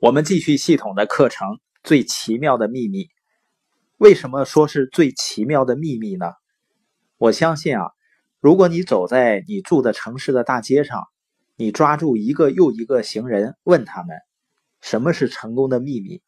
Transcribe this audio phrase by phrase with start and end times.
[0.00, 1.48] 我们继续系统的课程
[1.82, 3.06] 《最奇妙的秘密》。
[3.96, 6.26] 为什么说是最奇妙的秘密呢？
[7.16, 7.90] 我相信啊，
[8.38, 11.08] 如果你走在你住的城市的大街上，
[11.56, 14.16] 你抓住一个又一个行人，问他们
[14.80, 16.22] 什么是成功的秘密，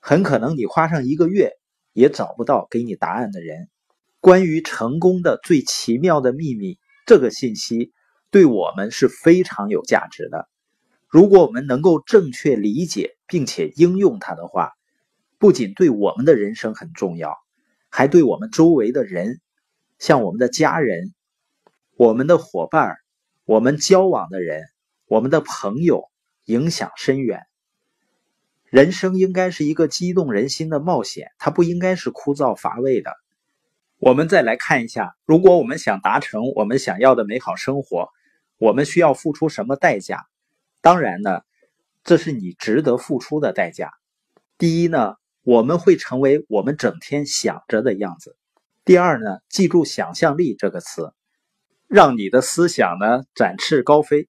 [0.00, 1.52] 很可能你花上一个月
[1.92, 3.68] 也找不到给你答案的人。
[4.18, 7.92] 关于成功的最奇妙的秘密，这个信息
[8.32, 10.48] 对我们是非常有价值的。
[11.14, 14.72] 如果我们能够正确理解并且应用它的话，
[15.38, 17.38] 不仅对我们的人生很重要，
[17.88, 19.40] 还对我们周围的人，
[20.00, 21.14] 像我们的家人、
[21.96, 22.96] 我们的伙伴、
[23.44, 24.64] 我们交往的人、
[25.06, 26.10] 我们的朋友
[26.46, 27.42] 影响深远。
[28.64, 33.12] 人生应该是一个激动人心的冒险，它不应该是枯燥乏味的。
[33.98, 38.08] 我们再来看一下，如果我们想达成我们想要的美好生活，
[38.58, 40.26] 我们需要付出什么代价？
[40.84, 41.40] 当然呢，
[42.02, 43.90] 这是你值得付出的代价。
[44.58, 48.36] 第一呢，我们会成为我们整天想着的样子。
[48.84, 51.14] 第二呢，记住“想象力”这个词，
[51.88, 54.28] 让你的思想呢展翅高飞。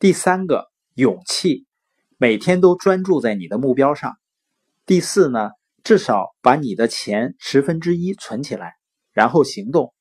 [0.00, 1.64] 第三个，勇气，
[2.18, 4.16] 每天都专注在你的目标上。
[4.86, 5.52] 第四呢，
[5.84, 8.74] 至少把你的钱十分之一存起来，
[9.12, 9.94] 然后行动。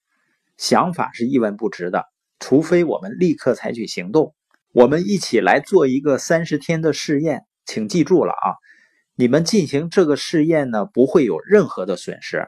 [0.57, 2.05] 想法是一文不值的，
[2.39, 4.33] 除非我们立刻采取行动。
[4.73, 8.57] 我们一起来做一个三十天的试验，请记住了啊！
[9.13, 12.47] 你们进行这个试验呢，不会有任何的损失，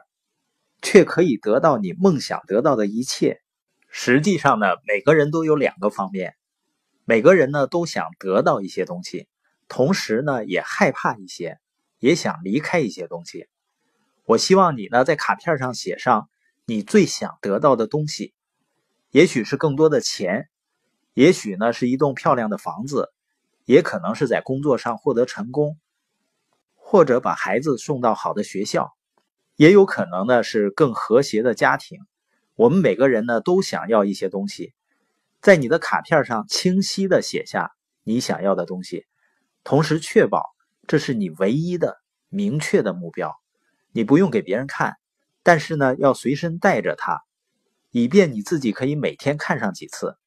[0.82, 3.40] 却可以得到你梦想得到的一切。
[3.88, 6.34] 实际上呢，每个人都有两个方面，
[7.04, 9.28] 每个人呢都想得到一些东西，
[9.68, 11.60] 同时呢也害怕一些，
[12.00, 13.46] 也想离开一些东西。
[14.24, 16.28] 我希望你呢在卡片上写上
[16.64, 18.34] 你最想得到的东西，
[19.12, 20.48] 也许是更多的钱。
[21.16, 23.10] 也许呢是一栋漂亮的房子，
[23.64, 25.78] 也可能是在工作上获得成功，
[26.74, 28.94] 或者把孩子送到好的学校，
[29.56, 32.00] 也有可能呢是更和谐的家庭。
[32.54, 34.74] 我们每个人呢都想要一些东西，
[35.40, 37.72] 在你的卡片上清晰的写下
[38.02, 39.06] 你想要的东西，
[39.64, 40.54] 同时确保
[40.86, 41.96] 这是你唯一的
[42.28, 43.34] 明确的目标。
[43.92, 44.96] 你不用给别人看，
[45.42, 47.22] 但是呢要随身带着它，
[47.90, 50.18] 以便你自己可以每天看上几次。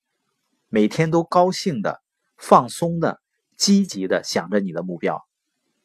[0.71, 1.99] 每天都高兴的、
[2.37, 3.19] 放松的、
[3.57, 5.25] 积极的想着你的目标，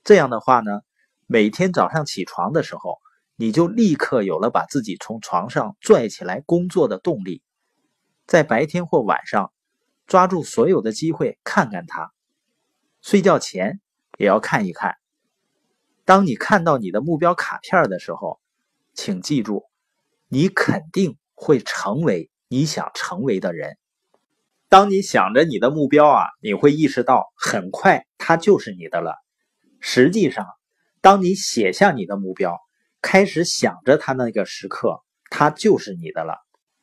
[0.04, 0.82] 这样的话呢，
[1.26, 2.98] 每天早上起床的时候，
[3.34, 7.42] 你就立刻有了把自己从床上拽起来工作的动力。
[8.26, 9.54] 在白天或晚上，
[10.06, 12.12] 抓住所有的机会看看它。
[13.00, 13.80] 睡觉前
[14.18, 14.96] 也要看一看。
[16.04, 18.38] 当你看到你的目标卡片的时候，
[18.92, 19.64] 请记住，
[20.28, 23.78] 你肯定会成为你想成为的人。
[24.74, 29.14] 当你想着你的目标啊，你会意识到很快它就是你的了。
[29.78, 30.48] 实际上，
[31.00, 32.58] 当你写下你的目标，
[33.00, 34.98] 开始想着它那个时刻，
[35.30, 36.34] 它就是你的了。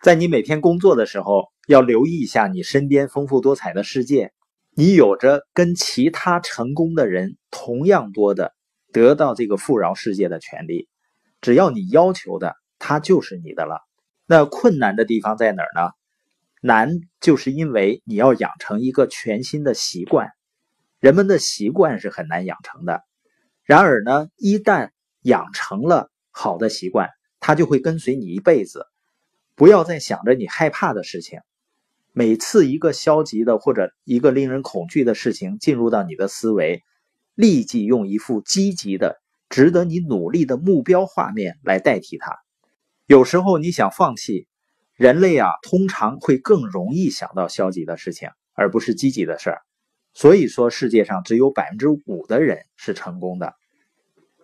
[0.02, 4.32] 在你每天工作的时候，要留意一下你身边丰富多彩的世界。
[4.74, 8.54] 你有着跟其他成功的人同样多的
[8.94, 10.88] 得到这个富饶世界的权利。
[11.42, 13.82] 只要你要求的，它就是你的了。
[14.26, 15.92] 那困难的地方在哪儿呢？
[16.62, 20.30] 难，就是因为你要养成一个全新的习惯。
[21.00, 23.02] 人们的习惯是很难养成的。
[23.64, 24.92] 然而呢，一旦
[25.24, 28.86] 养成了好的习惯，它就会跟随你一辈子。
[29.56, 31.40] 不要再想着你害怕的事情。
[32.12, 36.84] 每次一个消极的或者一个令人恐惧的事情进入到你的思维，
[37.34, 42.38] 立即用一副积极的、值得你努力的目标画面来代替它。
[43.08, 44.48] 有时候你想放弃。
[45.02, 49.62] 人类啊，通常会更容易想到消极的事情，而不是积极的事儿。
[50.14, 53.56] 所以说，世界上只有百分之五的人是成功的。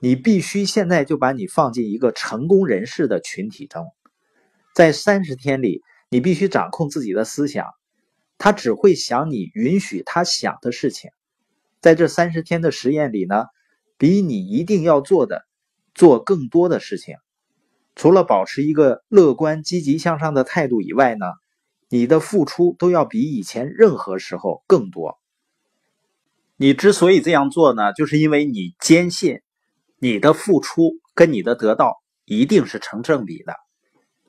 [0.01, 3.85] 你必须现在就把你放进一个成功人士的群体中，
[4.73, 7.68] 在三十天里，你必须掌控自己的思想，
[8.39, 11.12] 他只会想你允许他想的事情。
[11.81, 13.45] 在这三十天的实验里呢，
[14.00, 15.45] 比你一定要做的
[15.94, 17.18] 做更多的事情。
[17.98, 21.26] 除了保持一个乐观、积极向上的态度以外呢，
[21.90, 25.18] 你的付出都要比以前任何时候更多。
[26.58, 29.42] 你之所以这样做呢，就是因为你坚信
[29.98, 33.56] 你的付出跟你的得到一定是成正比的。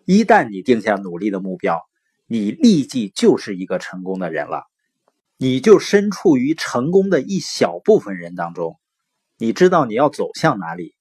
[0.06, 1.78] 一旦你定下努力的目标，
[2.26, 4.62] 你立即就是一个成功的人了。
[5.36, 8.78] 你就身处于成功的一小部分人当中，
[9.36, 10.94] 你知道你要走向哪里。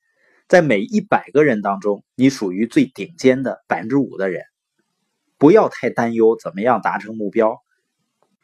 [0.48, 4.44] 在每一百个人当中，你属于最顶尖的百分之五的人。
[5.38, 7.62] 不要太担忧怎么样达成目标，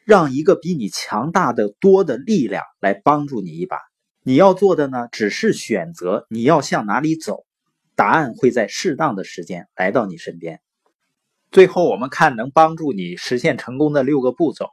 [0.04, 3.78] 让一个比你强大的多的力量来帮助你一把。
[4.22, 7.46] 你要做的呢，只是选择你要向哪里走，
[7.96, 10.60] 答案会在适当的时间来到你身边。
[11.50, 14.68] 最后，我们看能帮助你实现成功的六个步骤。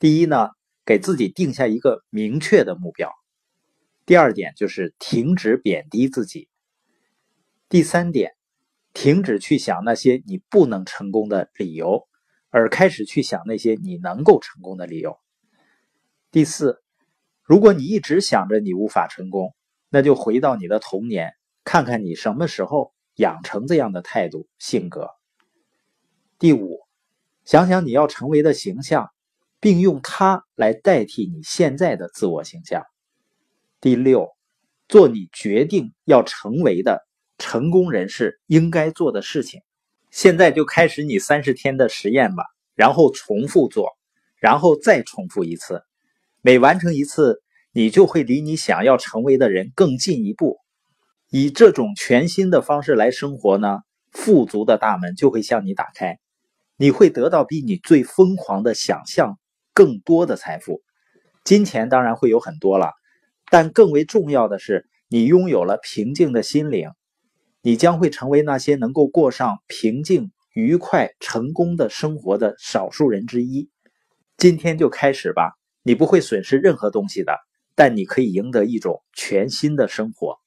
[0.00, 0.48] 第一呢，
[0.84, 3.12] 给自己定下一个明确的目标。
[4.04, 6.48] 第二点就是停止贬低自己。
[7.72, 8.34] 第三点，
[8.92, 12.06] 停止去想那些你不能成功的理由，
[12.50, 15.18] 而开始去想那些你能够成功的理由。
[16.30, 16.82] 第四，
[17.42, 19.54] 如果你一直想着你无法成功，
[19.88, 21.32] 那就回到你的童年，
[21.64, 25.08] 看看你什么时候养成这样的态度性格。
[26.38, 26.78] 第五，
[27.46, 29.08] 想想你要成为的形象，
[29.60, 32.84] 并用它来代替你现在的自我形象。
[33.80, 34.28] 第六，
[34.88, 37.06] 做你决定要成为的
[37.38, 39.60] 成功人士应该做的事情。
[40.10, 42.44] 现在就开始你三十天的实验吧，
[42.74, 43.90] 然后重复做，
[44.38, 45.82] 然后再重复一次。
[46.42, 47.42] 每完成一次，
[47.72, 50.58] 你就会离你想要成为的人更进一步。
[51.30, 53.78] 以这种全新的方式来生活呢，
[54.10, 56.18] 富足的大门就会向你打开。
[56.76, 59.38] 你会得到比你最疯狂的想象
[59.72, 60.82] 更多的财富，
[61.44, 62.92] 金钱当然会有很多了，
[63.50, 66.90] 但更为重要的是，你拥有了平静的心灵，
[67.64, 73.70] 你将会成为那些能够过上平静、愉快、成功的生活的少数人之一。
[74.36, 75.52] 今天就开始吧，
[75.84, 77.38] 你不会损失任何东西的，
[77.76, 80.38] 但你可以赢得一种全新的生活。